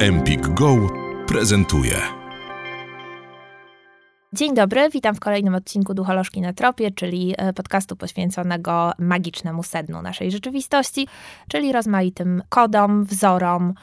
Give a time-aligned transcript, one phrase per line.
[0.00, 0.76] Empik Go
[1.26, 1.94] prezentuje.
[4.32, 10.02] Dzień dobry, witam w kolejnym odcinku Ducholożki na Tropie, czyli e, podcastu poświęconego magicznemu sednu
[10.02, 11.08] naszej rzeczywistości,
[11.48, 13.74] czyli rozmaitym kodom, wzorom,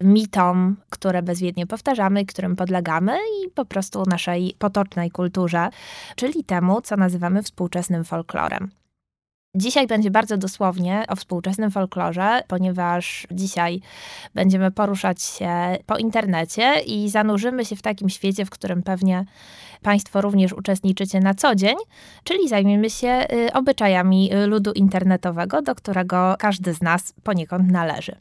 [0.00, 5.68] mitom, które bezwiednie powtarzamy, którym podlegamy i po prostu naszej potocznej kulturze,
[6.16, 8.79] czyli temu, co nazywamy współczesnym folklorem.
[9.54, 13.80] Dzisiaj będzie bardzo dosłownie o współczesnym folklorze, ponieważ dzisiaj
[14.34, 15.50] będziemy poruszać się
[15.86, 19.24] po internecie i zanurzymy się w takim świecie, w którym pewnie
[19.82, 21.76] Państwo również uczestniczycie na co dzień,
[22.24, 28.16] czyli zajmiemy się y, obyczajami ludu internetowego, do którego każdy z nas poniekąd należy.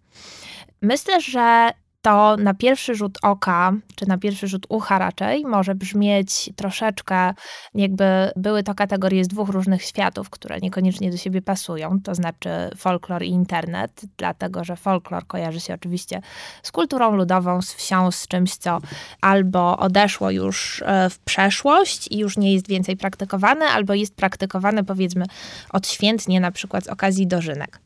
[0.81, 1.69] Myślę, że
[2.01, 7.33] to na pierwszy rzut oka, czy na pierwszy rzut ucha raczej, może brzmieć troszeczkę,
[7.73, 12.49] jakby były to kategorie z dwóch różnych światów, które niekoniecznie do siebie pasują, to znaczy
[12.77, 16.21] folklor i internet, dlatego że folklor kojarzy się oczywiście
[16.63, 18.79] z kulturą ludową, z wsią, z czymś, co
[19.21, 24.83] albo odeszło już e, w przeszłość i już nie jest więcej praktykowane, albo jest praktykowane
[24.83, 25.25] powiedzmy
[25.69, 27.79] odświętnie, na przykład z okazji dożynek.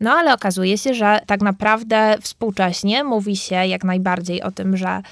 [0.00, 5.02] No ale okazuje się, że tak naprawdę współcześnie mówi się jak najbardziej o tym, że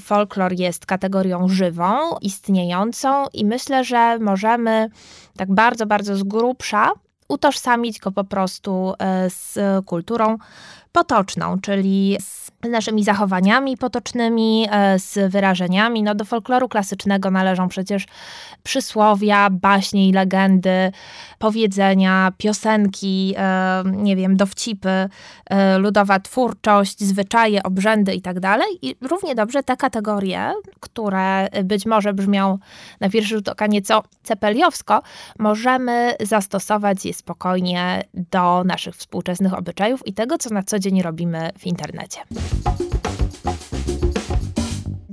[0.00, 4.88] folklor jest kategorią żywą, istniejącą i myślę, że możemy
[5.36, 6.92] tak bardzo, bardzo z grubsza
[7.28, 10.38] utożsamić go po prostu e, z kulturą
[10.96, 16.02] potoczną, czyli z naszymi zachowaniami potocznymi, e, z wyrażeniami.
[16.02, 18.06] No, do folkloru klasycznego należą przecież
[18.62, 20.92] przysłowia, baśnie i legendy,
[21.38, 25.08] powiedzenia, piosenki, e, nie wiem, dowcipy,
[25.46, 28.40] e, ludowa twórczość, zwyczaje, obrzędy itd.
[28.40, 32.58] Tak I równie dobrze te kategorie, które być może brzmią
[33.00, 35.02] na pierwszy rzut oka nieco cepeliowsko,
[35.38, 41.50] możemy zastosować je spokojnie do naszych współczesnych obyczajów i tego, co na co dzień robimy
[41.58, 42.20] w internecie.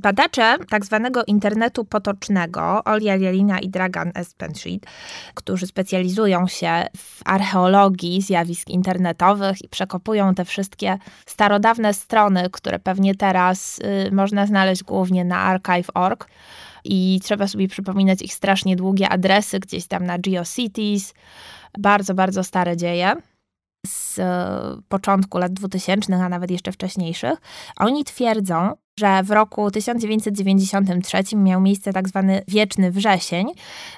[0.04, 4.86] Badacze tak zwanego internetu potocznego, Olia Jelina i Dragan Espenshit,
[5.34, 13.16] którzy specjalizują się w archeologii zjawisk internetowych i przekopują te wszystkie starodawne strony, które pewnie
[13.16, 16.28] teraz y, można znaleźć głównie na archive.org
[16.84, 21.14] i trzeba sobie przypominać ich strasznie długie adresy gdzieś tam na GeoCities,
[21.78, 23.16] bardzo, bardzo stare dzieje
[23.88, 27.42] z e, początku lat 2000, a nawet jeszcze wcześniejszych,
[27.78, 33.48] oni twierdzą, że w roku 1993 miał miejsce tak zwany wieczny wrzesień,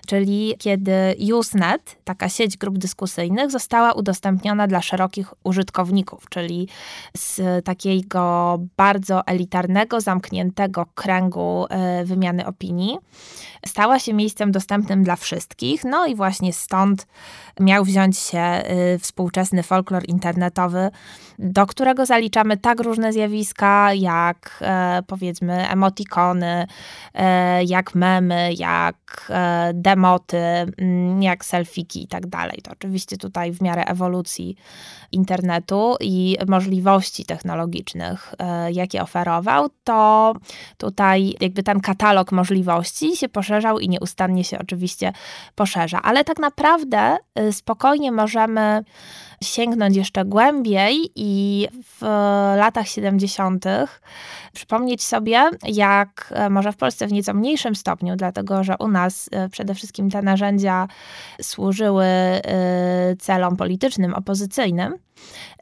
[0.07, 6.67] czyli kiedy Usenet, taka sieć grup dyskusyjnych, została udostępniona dla szerokich użytkowników, czyli
[7.17, 12.97] z takiego bardzo elitarnego, zamkniętego kręgu e, wymiany opinii,
[13.65, 15.83] stała się miejscem dostępnym dla wszystkich.
[15.83, 17.07] No i właśnie stąd
[17.59, 18.63] miał wziąć się e,
[18.99, 20.89] współczesny folklor internetowy,
[21.39, 26.67] do którego zaliczamy tak różne zjawiska, jak e, powiedzmy emotikony,
[27.13, 32.61] e, jak memy, jak e, demoty, mm, jak selfiki i tak dalej.
[32.63, 34.55] To oczywiście tutaj w miarę ewolucji
[35.11, 40.33] internetu i możliwości technologicznych, e, jakie oferował, to
[40.77, 45.13] tutaj jakby ten katalog możliwości się poszerzał i nieustannie się oczywiście
[45.55, 46.01] poszerza.
[46.01, 47.17] Ale tak naprawdę
[47.51, 48.83] spokojnie możemy
[49.47, 52.01] sięgnąć jeszcze głębiej i w
[52.57, 53.65] latach 70.
[54.53, 59.29] przypomnieć sobie, jak e, może w Polsce w nieco mniejszym stopniu, dlatego że u nas
[59.31, 60.87] e, przede wszystkim te narzędzia
[61.41, 62.41] służyły e,
[63.19, 64.95] celom politycznym, opozycyjnym,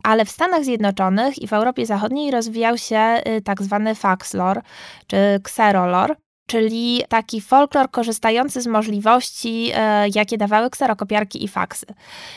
[0.03, 4.61] ale w Stanach Zjednoczonych i w Europie Zachodniej rozwijał się tak zwany faxlore
[5.07, 6.15] czy xerolor,
[6.45, 11.85] czyli taki folklor korzystający z możliwości, e, jakie dawały kserokopiarki i faksy.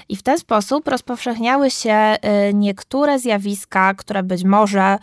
[0.08, 2.18] I w ten sposób rozpowszechniały się e,
[2.54, 4.98] niektóre zjawiska, które być może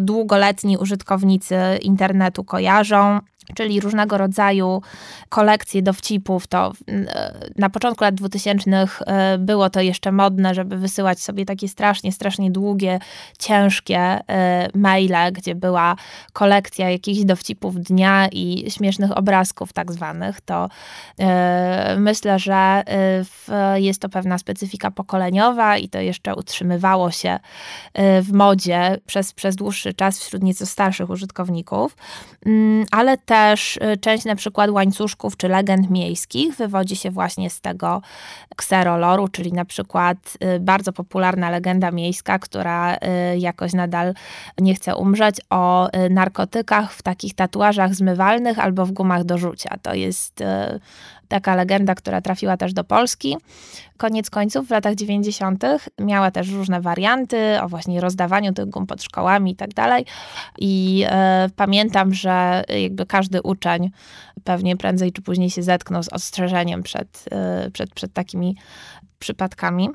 [0.00, 3.20] długoletni użytkownicy internetu kojarzą,
[3.54, 4.82] czyli różnego rodzaju
[5.28, 6.46] kolekcje dowcipów.
[6.46, 11.68] To e, na początku lat 2000 e, było to jeszcze modne, żeby wysyłać sobie takie
[11.68, 12.98] strasznie, strasznie długie,
[13.38, 15.96] ciężkie e, maile, gdzie była
[16.32, 20.40] kolekcja jakichś dowcipów dnia i śmiesznych obrazków tak zwanych.
[20.40, 20.68] To
[21.96, 22.82] myślę, że
[23.74, 27.38] jest to pewna specyfika pokoleniowa i to jeszcze utrzymywało się
[28.22, 31.96] w modzie przez, przez dłuższy czas wśród nieco starszych użytkowników,
[32.46, 37.50] mm, ale te też y, część na przykład łańcuszków czy legend miejskich wywodzi się właśnie
[37.50, 38.02] z tego
[38.56, 40.18] kseroloru, czyli na przykład
[40.56, 42.98] y, bardzo popularna legenda miejska, która y,
[43.38, 44.14] jakoś nadal
[44.60, 49.76] nie chce umrzeć, o narkotykach w takich tatuażach zmywalnych albo w gumach do rzucia.
[49.82, 50.44] To jest
[51.28, 53.36] taka legenda, która trafiła też do Polski.
[53.96, 55.64] Koniec końców w latach 90.
[56.00, 60.06] miała też różne warianty o właśnie rozdawaniu tych gum pod szkołami i tak dalej.
[60.58, 63.90] I e, pamiętam, że jakby każdy uczeń
[64.44, 68.56] pewnie prędzej czy później się zetknął z ostrzeżeniem przed, e, przed, przed takimi
[69.18, 69.88] przypadkami.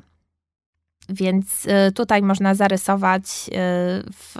[1.08, 3.50] Więc e, tutaj można zarysować
[4.12, 4.36] w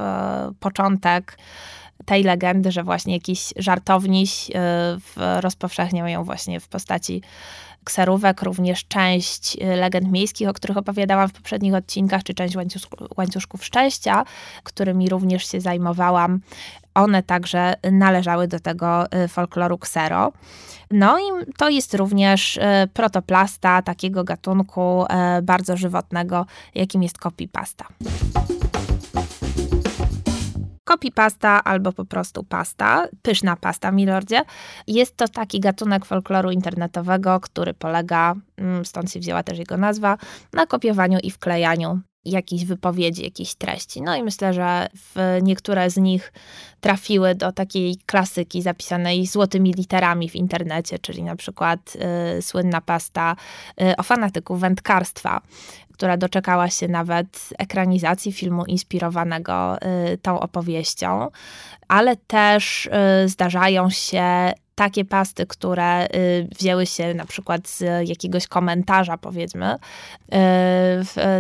[0.60, 1.36] początek
[2.04, 4.52] tej legendy, że właśnie jakiś żartowniś y,
[5.40, 7.22] rozpowszechniał ją właśnie w postaci
[7.84, 12.56] kserówek, również część y, legend miejskich, o których opowiadałam w poprzednich odcinkach, czy część
[13.16, 14.24] łańcuszków szczęścia,
[14.62, 16.40] którymi również się zajmowałam.
[16.94, 20.32] One także należały do tego y, folkloru ksero.
[20.90, 21.22] No i
[21.56, 22.58] to jest również
[22.94, 25.04] protoplasta takiego gatunku
[25.42, 27.84] bardzo żywotnego, jakim jest copypasta
[30.94, 34.42] copy pasta albo po prostu pasta, pyszna pasta, milordzie.
[34.86, 40.18] Jest to taki gatunek folkloru internetowego, który polega, mm, stąd się wzięła też jego nazwa,
[40.52, 44.02] na kopiowaniu i wklejaniu jakichś wypowiedzi, jakiejś treści.
[44.02, 44.88] No i myślę, że
[45.42, 46.32] niektóre z nich
[46.80, 51.96] trafiły do takiej klasyki zapisanej złotymi literami w internecie, czyli na przykład
[52.38, 53.36] y, słynna pasta
[53.82, 55.40] y, o fanatyku wędkarstwa,
[55.92, 59.76] która doczekała się nawet ekranizacji filmu inspirowanego
[60.12, 61.28] y, tą opowieścią,
[61.88, 68.46] ale też y, zdarzają się takie pasty, które y, wzięły się na przykład z jakiegoś
[68.46, 69.76] komentarza, powiedzmy,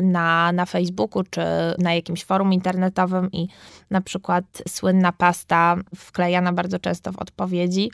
[0.02, 1.40] na, na Facebooku czy
[1.78, 3.48] na jakimś forum internetowym i
[3.90, 7.90] na przykład słynna pasta wklejana bardzo często w odpowiedzi,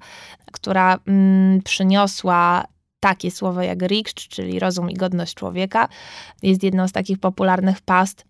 [0.53, 2.65] która mm, przyniosła
[3.01, 5.89] takie słowo jak riksz, czyli rozum i godność człowieka,
[6.43, 8.25] jest jedną z takich popularnych past.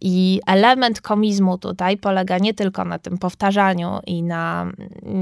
[0.00, 4.72] I element komizmu tutaj polega nie tylko na tym powtarzaniu i na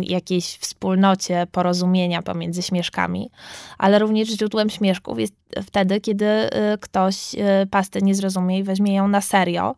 [0.02, 3.30] jakiejś wspólnocie porozumienia pomiędzy śmieszkami,
[3.78, 8.94] ale również źródłem śmieszków jest wtedy, kiedy y, ktoś y, pasty nie zrozumie i weźmie
[8.94, 9.74] ją na serio.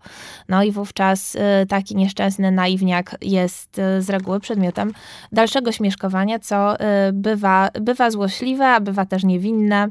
[0.49, 1.39] No i wówczas y,
[1.69, 4.93] taki nieszczęsny naiwniak jest z reguły przedmiotem
[5.33, 6.77] dalszego śmieszkowania, co
[7.13, 9.89] bywa, bywa złośliwe, a bywa też niewinne,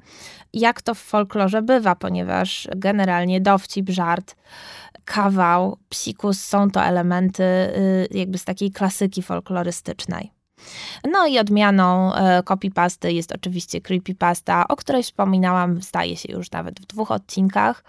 [0.53, 4.35] jak to w folklorze bywa, ponieważ generalnie dowcip, żart,
[5.05, 7.43] kawał, psikus są to elementy
[8.11, 10.38] jakby z takiej klasyki folklorystycznej.
[11.11, 16.79] No i odmianą e, copypasty jest oczywiście creepypasta, o której wspominałam, zdaje się już nawet
[16.79, 17.83] w dwóch odcinkach,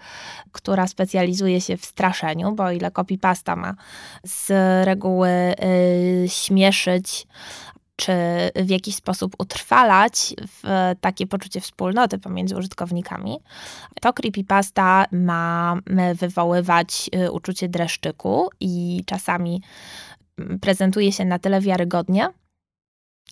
[0.51, 3.75] która specjalizuje się w straszeniu, bo ile copypasta ma
[4.23, 4.49] z
[4.85, 7.27] reguły y, śmieszyć,
[7.95, 8.13] czy
[8.55, 13.37] w jakiś sposób utrwalać w takie poczucie wspólnoty pomiędzy użytkownikami,
[14.01, 15.75] to creepypasta ma
[16.15, 19.61] wywoływać y, uczucie dreszczyku i czasami
[20.61, 22.29] prezentuje się na tyle wiarygodnie,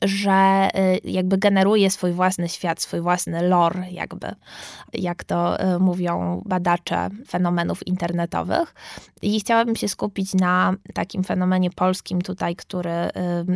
[0.02, 0.70] że
[1.04, 4.36] y, jakby generuje swój własny świat, swój własny lore, jakby,
[4.94, 8.74] jak to y, mówią badacze fenomenów internetowych.
[9.22, 13.10] I chciałabym się skupić na takim fenomenie polskim tutaj, który y,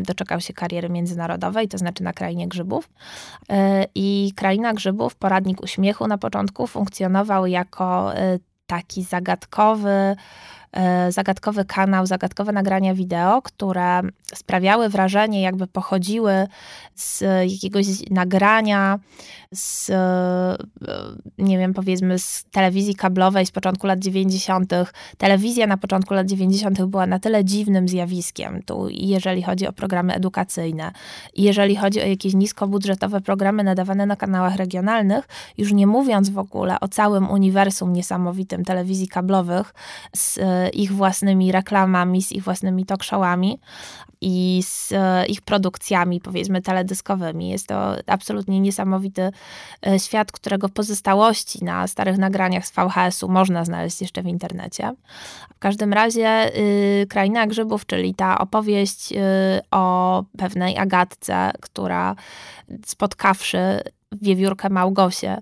[0.04, 2.90] doczekał się kariery międzynarodowej, to znaczy na Krainie Grzybów.
[3.96, 8.12] I Kraina Grzybów, poradnik uśmiechu na początku, funkcjonował jako
[8.68, 10.16] taki zagadkowy,
[11.10, 14.02] zagadkowy kanał, zagadkowe nagrania wideo, które
[14.36, 16.48] sprawiały wrażenie, jakby pochodziły
[16.96, 19.00] z jakiegoś nagrania,
[19.54, 20.58] z, e,
[21.38, 24.74] nie wiem, powiedzmy, z telewizji kablowej z początku lat 90.
[25.18, 26.86] Telewizja na początku lat 90.
[26.86, 30.92] była na tyle dziwnym zjawiskiem, tu jeżeli chodzi o programy edukacyjne,
[31.36, 35.28] jeżeli chodzi o jakieś niskobudżetowe programy nadawane na kanałach regionalnych,
[35.58, 39.74] już nie mówiąc w ogóle o całym uniwersum niesamowitym telewizji kablowych
[40.16, 40.40] z
[40.70, 43.60] ich własnymi reklamami, z ich własnymi talk showami
[44.24, 47.50] i z e, ich produkcjami, powiedzmy, teledyskowymi.
[47.50, 49.32] Jest to absolutnie niesamowity
[49.88, 54.92] e, świat, którego pozostałości na starych nagraniach z VHS-u można znaleźć jeszcze w internecie.
[55.56, 59.16] W każdym razie y, Kraina Grzybów, czyli ta opowieść y,
[59.72, 62.16] o pewnej Agatce, która
[62.86, 63.82] spotkawszy
[64.22, 65.42] wiewiórkę Małgosię.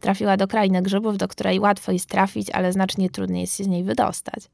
[0.00, 3.68] Trafiła do krainy grzybów, do której łatwo jest trafić, ale znacznie trudniej jest się z
[3.68, 4.50] niej wydostać.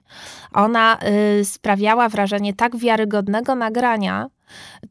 [0.53, 0.99] Ona
[1.41, 4.31] y, sprawiała wrażenie tak wiarygodnego nagrania,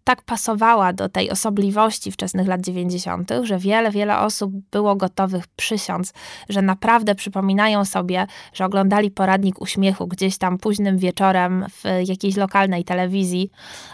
[0.03, 6.13] tak pasowała do tej osobliwości wczesnych lat 90., że wiele, wiele osób było gotowych przysiąc,
[6.49, 12.83] że naprawdę przypominają sobie, że oglądali poradnik uśmiechu gdzieś tam późnym wieczorem w jakiejś lokalnej
[12.83, 13.51] telewizji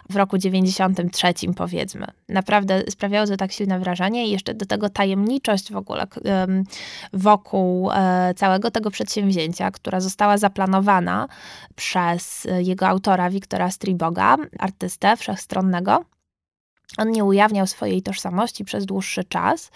[0.09, 2.07] w roku 93, powiedzmy.
[2.29, 6.07] Naprawdę sprawiało to tak silne wrażenie i jeszcze do tego tajemniczość w ogóle
[7.13, 11.27] wokół e, całego tego przedsięwzięcia, która została zaplanowana
[11.75, 15.17] przez jego autora Wiktora Striboga, artystę
[16.97, 19.71] On nie ujawniał swojej tożsamości przez dłuższy czas,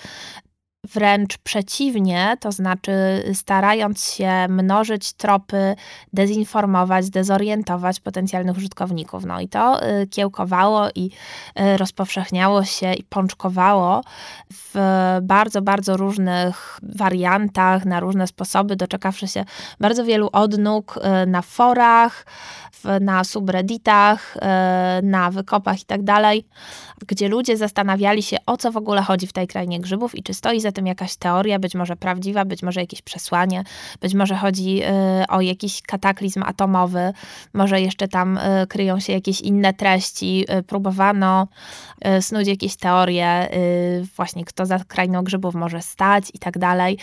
[0.84, 2.92] Wręcz przeciwnie, to znaczy
[3.34, 5.76] starając się mnożyć tropy,
[6.14, 9.26] dezinformować, dezorientować potencjalnych użytkowników.
[9.26, 11.12] No i to y, kiełkowało i
[11.60, 14.04] y, rozpowszechniało się i pączkowało
[14.52, 14.76] w
[15.22, 19.46] bardzo, bardzo różnych wariantach, na różne sposoby, doczekawszy się
[19.80, 22.26] bardzo wielu odnóg y, na forach,
[23.02, 24.38] na subredditach,
[25.04, 26.46] na wykopach i tak dalej,
[27.08, 30.34] gdzie ludzie zastanawiali się, o co w ogóle chodzi w tej krainie grzybów i czy
[30.34, 33.64] stoi za tym jakaś teoria, być może prawdziwa, być może jakieś przesłanie,
[34.02, 37.14] być może chodzi y, o jakiś kataklizm atomowy,
[37.54, 40.46] może jeszcze tam y, kryją się jakieś inne treści.
[40.60, 41.48] Y, próbowano
[42.22, 43.50] snuć jakieś teorie,
[44.16, 46.98] właśnie kto za krainą grzybów może stać i tak dalej.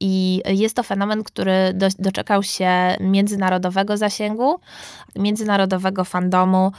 [0.00, 4.60] I jest to fenomen, który do, doczekał się międzynarodowego zasięgu,
[5.16, 6.72] międzynarodowego fandomu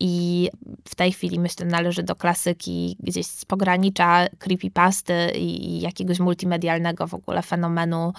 [0.00, 0.50] i
[0.88, 7.14] w tej chwili myślę należy do klasyki gdzieś z pogranicza creepypasty i jakiegoś multimedialnego w
[7.14, 8.12] ogóle fenomenu,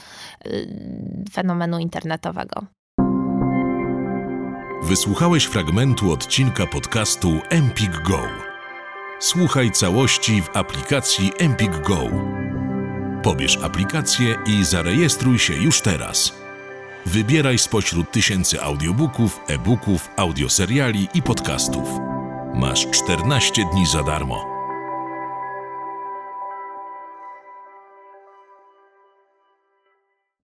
[0.46, 0.68] y,
[1.32, 2.66] fenomenu internetowego.
[4.84, 8.20] Wysłuchałeś fragmentu odcinka podcastu Empik Go.
[9.20, 12.00] Słuchaj całości w aplikacji Empik Go.
[13.24, 16.34] Pobierz aplikację i zarejestruj się już teraz.
[17.06, 21.90] Wybieraj spośród tysięcy audiobooków, e-booków, audioseriali i podcastów.
[22.54, 24.53] Masz 14 dni za darmo.